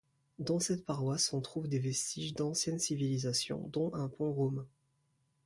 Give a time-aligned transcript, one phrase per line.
[0.39, 4.65] Dans cette paroisse on trouve des vestiges d'anciennes civilisations, dont un pont romain.